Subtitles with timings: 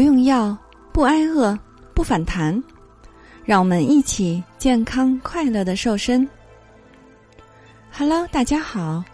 [0.00, 0.56] 不用药，
[0.94, 1.54] 不挨饿，
[1.92, 2.58] 不反弹，
[3.44, 6.26] 让我们一起健康快乐的瘦身。
[7.92, 9.04] Hello，大家好，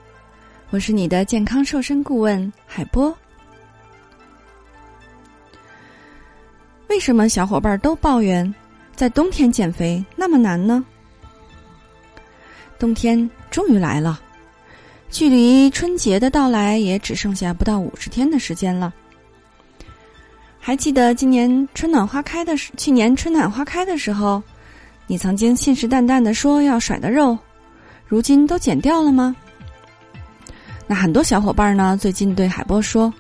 [0.71, 3.13] 我是你的健康瘦身顾问海波。
[6.87, 8.55] 为什么小伙伴都抱怨
[8.95, 10.85] 在冬天减肥那么难呢？
[12.79, 14.21] 冬天终于来了，
[15.11, 18.95] 距离春节的到来也只剩下不到五十天的时间了。
[20.67, 24.43] 还记得今年春暖花开的时，去年春暖花开的时候，
[25.07, 27.39] 你曾经信誓旦旦的说要甩的肉，
[28.09, 29.37] 如今都减掉了吗？
[30.89, 33.15] 那很多小伙伴呢，最近对海波说，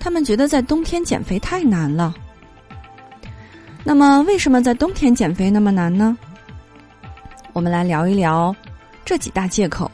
[0.00, 2.12] 他们觉得在冬天减肥太难了。
[3.84, 6.18] 那么，为什么在冬天减肥那么难呢？
[7.52, 8.52] 我们来聊一聊
[9.04, 9.88] 这几大借口。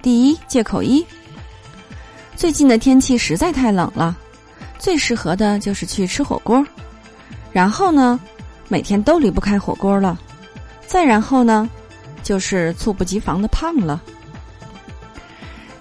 [0.00, 1.04] 第一，借口一：
[2.36, 4.16] 最近的天气实在太冷了。
[4.78, 6.64] 最适合的就是去吃火锅，
[7.52, 8.18] 然后呢，
[8.68, 10.18] 每天都离不开火锅了。
[10.86, 11.68] 再然后呢，
[12.22, 14.00] 就是猝不及防的胖了。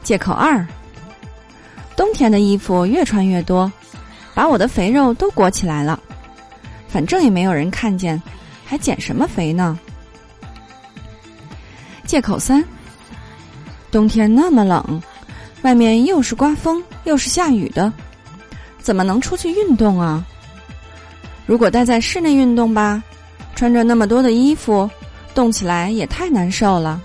[0.02, 0.66] 借口二：
[1.96, 3.72] 冬天的衣服越穿越多，
[4.34, 6.00] 把我的肥肉都裹起来了。
[6.88, 8.22] 反正也没有人看见，
[8.66, 9.78] 还减什么肥呢？
[12.06, 12.64] 借口三：
[13.92, 15.02] 冬天那么冷，
[15.64, 17.92] 外面又是刮风又是下雨的。
[18.86, 20.24] 怎么能出去运动啊？
[21.48, 23.02] 如果待在室内运动吧，
[23.56, 24.88] 穿着那么多的衣服，
[25.34, 27.02] 动起来也太难受了。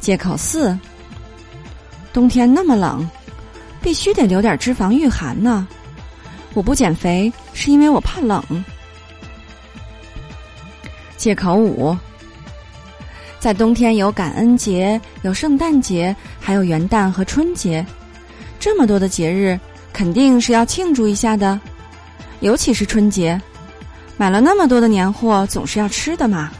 [0.00, 0.76] 借口四：
[2.12, 3.08] 冬天那么冷，
[3.80, 5.68] 必须得留点脂肪御寒呢。
[6.52, 8.42] 我不减肥是因为我怕冷。
[11.16, 11.96] 借口五：
[13.38, 17.86] 在冬天有感恩节，有圣诞节，还有元旦和春节。
[18.64, 19.60] 这么多的节日，
[19.92, 21.60] 肯定是要庆祝一下的，
[22.40, 23.38] 尤其是春节，
[24.16, 26.50] 买了那么多的年货，总是要吃的嘛。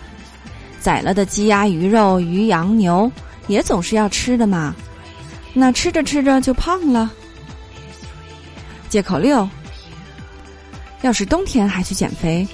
[0.79, 3.11] 宰了的鸡鸭鱼肉、鱼羊牛，
[3.47, 4.77] 也总是要吃的嘛。
[5.55, 7.11] 那吃着吃着就胖了。
[8.91, 9.49] 借口六：
[11.01, 12.47] 要是冬天还去减肥，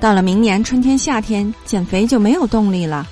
[0.00, 3.08] 到了明年春天夏天减肥就没有动力了。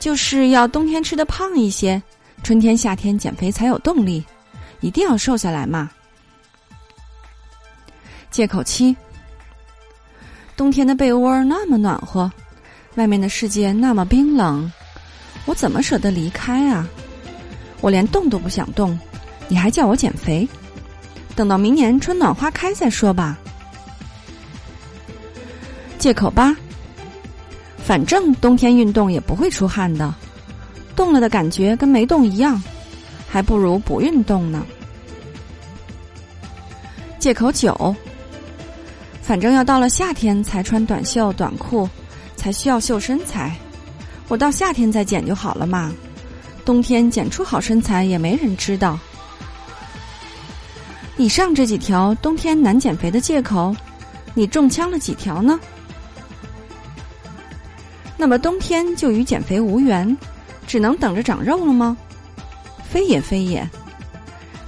[0.00, 2.02] 就是要冬天吃的胖一些，
[2.42, 4.24] 春天夏天减肥才有动力。
[4.80, 5.90] 一定要瘦下来嘛！
[8.30, 8.96] 借口七：
[10.56, 12.30] 冬天的被窝那么暖和，
[12.94, 14.70] 外面的世界那么冰冷，
[15.46, 16.88] 我怎么舍得离开啊？
[17.80, 18.98] 我连动都不想动，
[19.48, 20.48] 你还叫我减肥？
[21.34, 23.38] 等到明年春暖花开再说吧。
[25.98, 26.56] 借口八：
[27.84, 30.14] 反正冬天运动也不会出汗的，
[30.94, 32.62] 动了的感觉跟没动一样。
[33.30, 34.66] 还不如不运动呢。
[37.20, 37.94] 借口九，
[39.22, 41.88] 反正要到了夏天才穿短袖短裤，
[42.34, 43.56] 才需要秀身材，
[44.26, 45.92] 我到夏天再减就好了嘛。
[46.64, 48.98] 冬天减出好身材也没人知道。
[51.16, 53.74] 以上这几条冬天难减肥的借口，
[54.34, 55.60] 你中枪了几条呢？
[58.16, 60.16] 那么冬天就与减肥无缘，
[60.66, 61.96] 只能等着长肉了吗？
[62.90, 63.66] 非也非也，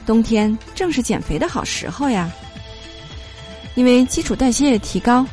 [0.06, 2.30] 冬天正是减肥的好时候呀。
[3.74, 5.26] 因为基础代谢提高，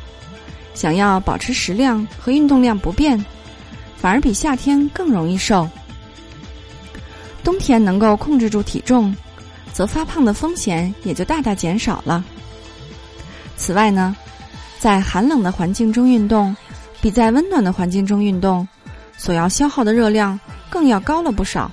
[0.74, 3.22] 想要保持食量和运动量不变，
[3.96, 5.68] 反而比夏天更容易瘦。
[7.44, 9.14] 冬天能够控制住体重，
[9.72, 12.24] 则发胖的风险也就大大减少了。
[13.56, 14.16] 此外呢，
[14.78, 16.56] 在寒冷的环境中运动，
[17.00, 18.66] 比在温暖的环境中运动，
[19.16, 21.70] 所要消耗的热量更要高了不少。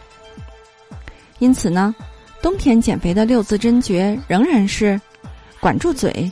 [1.39, 1.93] 因此呢，
[2.41, 4.99] 冬天减肥的六字真诀仍然是：
[5.59, 6.31] 管住嘴，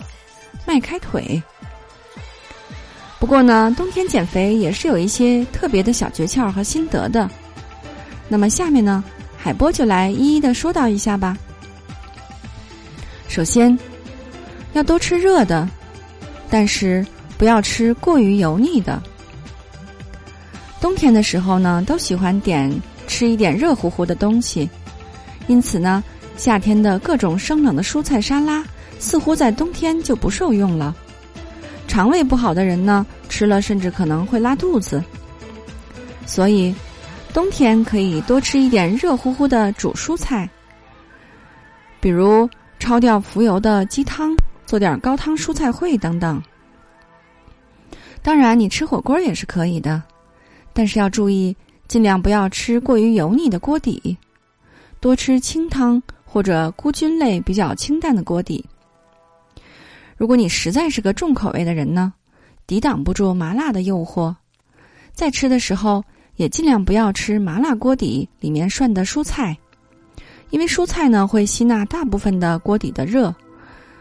[0.65, 1.41] 迈开腿。
[3.19, 7.29] 不过呢，冬天减肥也是有一些特别的小诀窍和心得的。
[8.27, 9.03] 那么下面呢，
[9.37, 11.37] 海波就来一一的说道一下吧。
[13.27, 13.77] 首先，
[14.73, 15.67] 要多吃热的，
[16.49, 17.05] 但是
[17.37, 19.01] 不要吃过于油腻的。
[20.81, 22.71] 冬天的时候呢，都喜欢点
[23.07, 24.69] 吃一点热乎乎的东西。
[25.47, 26.03] 因此呢，
[26.37, 28.63] 夏天的各种生冷的蔬菜沙拉，
[28.99, 30.95] 似乎在冬天就不受用了。
[31.87, 35.03] 肠胃不好的人呢，吃了甚至可能会拉肚子。
[36.25, 36.73] 所以，
[37.31, 40.49] 冬天可以多吃一点热乎乎的煮蔬菜，
[41.99, 42.49] 比如
[42.79, 46.41] 焯掉浮油的鸡汤，做点高汤蔬菜烩等等。
[48.23, 50.01] 当然，你吃火锅也是可以的，
[50.73, 51.55] 但是要注意，
[51.87, 54.17] 尽量不要吃过于油腻的锅底。
[55.05, 58.65] 多吃清汤或者菇菌类比较清淡的锅底。
[60.17, 62.11] 如果你实在是个重口味的人呢，
[62.65, 64.33] 抵挡不住麻辣的诱惑，
[65.13, 66.03] 在吃的时候
[66.37, 69.55] 也尽量不要吃麻辣锅底里面涮的蔬菜，
[70.49, 73.31] 因为蔬菜呢会吸纳大部分的锅底的热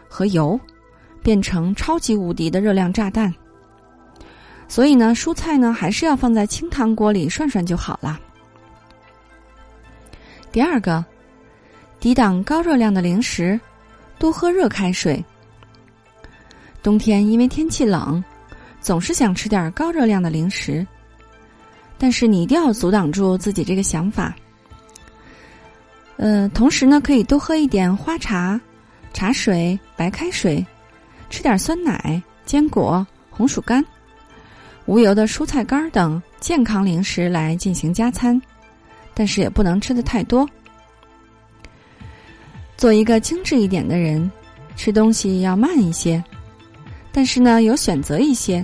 [0.09, 0.59] 和油，
[1.21, 3.31] 变成超级无敌的热量炸弹。
[4.67, 8.19] 所以呢，蔬菜呢还是要放在清汤锅里涮涮就好了。
[10.55, 11.03] 第二个，
[11.99, 13.59] 抵挡高热量的零食，
[14.17, 15.21] 多喝热开水。
[16.81, 18.23] 冬天因为天气冷，
[18.79, 20.87] 总是想吃点高热量的零食，
[21.97, 24.33] 但是你一定要阻挡住自己这个想法。
[26.15, 28.57] 呃，同时呢，可以多喝一点花茶、
[29.11, 30.65] 茶水、白开水，
[31.29, 33.83] 吃点酸奶、坚果、红薯干、
[34.85, 38.41] 无油的蔬菜干等健康零食来进行加餐，
[39.15, 40.47] 但是也不能吃的太多。
[42.77, 44.29] 做一个精致一点的人，
[44.75, 46.23] 吃东西要慢一些。
[47.11, 48.63] 但是呢，有选择一些，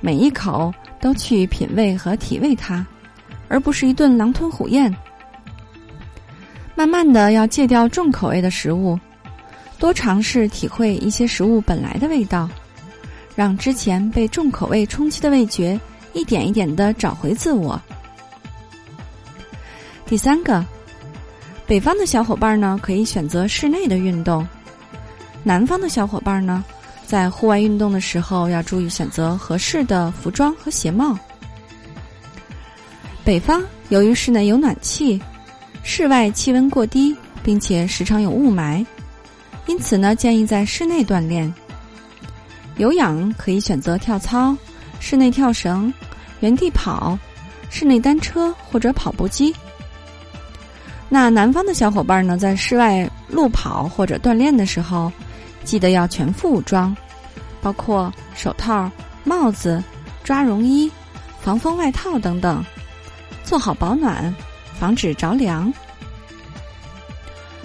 [0.00, 2.86] 每一口都去品味和体味它，
[3.48, 4.94] 而不是一顿狼吞虎咽。
[6.74, 8.98] 慢慢的要戒掉重口味的食物，
[9.78, 12.50] 多尝试体会一些食物本来的味道，
[13.34, 15.80] 让之前被重口味冲击的味觉
[16.12, 17.80] 一点一点的找回自我。
[20.06, 20.64] 第三个，
[21.66, 24.46] 北方的小伙伴呢可以选择室内的运动，
[25.42, 26.64] 南方的小伙伴呢。
[27.06, 31.16] 在户外运动的时候，要注意选择合适的服装和鞋帽。
[33.22, 35.20] 北方由于室内有暖气，
[35.82, 38.84] 室外气温过低，并且时常有雾霾，
[39.66, 41.52] 因此呢，建议在室内锻炼。
[42.78, 44.56] 有氧可以选择跳操、
[44.98, 45.92] 室内跳绳、
[46.40, 47.18] 原地跑、
[47.68, 49.54] 室内单车或者跑步机。
[51.14, 55.12] 那南方的小伙伴呢，在室外路跑或者锻炼的时候。
[55.62, 56.94] 记得要全副武装，
[57.62, 58.90] 包括手套、
[59.22, 59.80] 帽子、
[60.24, 60.90] 抓绒衣、
[61.40, 62.62] 防风外套等等，
[63.44, 64.34] 做好保暖，
[64.78, 65.72] 防止着凉。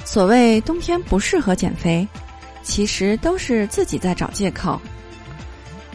[0.06, 2.08] 所谓冬天不适合减肥，
[2.62, 4.80] 其实都是自己在找借口。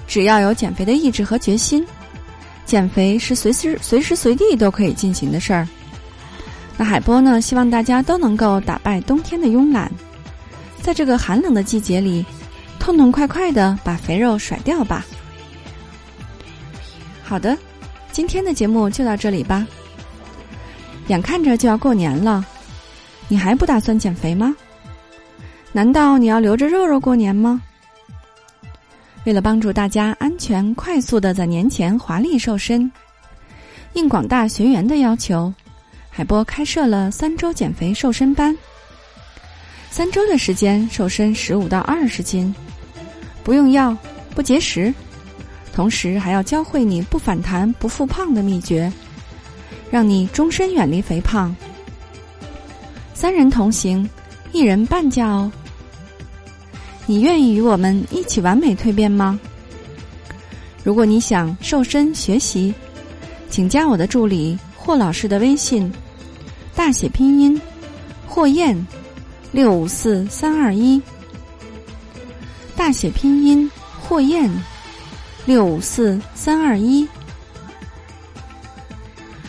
[0.08, 1.86] 只要有减肥的意志和决心，
[2.66, 5.66] 减肥是随时随时随地都可以进行的事儿。
[6.76, 7.40] 那海波呢？
[7.40, 9.90] 希望大家都能够打败冬天的慵懒。
[10.82, 12.24] 在这个寒冷的季节里，
[12.78, 15.06] 痛痛快快的把肥肉甩掉吧。
[17.22, 17.56] 好的，
[18.12, 19.66] 今天的节目就到这里吧。
[21.06, 22.44] 眼看着就要过年了，
[23.28, 24.54] 你还不打算减肥吗？
[25.72, 27.62] 难道你要留着肉肉过年吗？
[29.24, 32.90] 为了帮助大家安全快速的在年前华丽瘦身，
[33.94, 35.52] 应广大学员的要求，
[36.16, 38.56] 海波开设了三周减肥瘦身班。
[39.90, 42.55] 三周的时间瘦身十五到二十斤，
[43.43, 43.96] 不用药，
[44.32, 44.94] 不节食，
[45.72, 48.93] 同时还要教会你不反弹、不复胖的秘诀，
[49.90, 51.55] 让你终身远离肥胖。
[53.12, 54.08] 三人同行，
[54.52, 55.50] 一人半价哦。
[57.06, 59.37] 你愿意与我们一起完美蜕变吗？
[60.84, 62.72] 如果你想瘦身学习，
[63.50, 65.93] 请加我的助理霍老师的微信，
[66.74, 67.60] 大写拼音
[68.26, 68.86] 霍燕。
[69.52, 71.00] 六五四三二一，
[72.74, 73.70] 大写拼音
[74.02, 74.50] 霍燕，
[75.46, 77.06] 六五四三二一。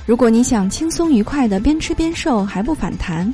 [0.06, 3.34] 如果你想轻松愉快的边吃边瘦还不反弹，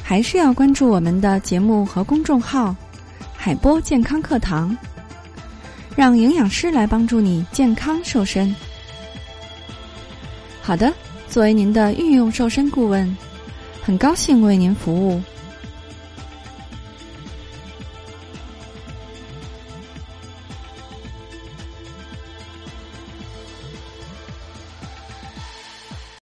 [0.00, 2.72] 还是要关注我们的节目和公众号
[3.36, 4.78] “海波健康课堂”，
[5.96, 8.54] 让营养师来帮助你健康瘦身。
[10.62, 10.94] 好的，
[11.34, 13.18] 作为您的御用瘦身顾问，
[13.82, 15.20] 很高兴为您服务。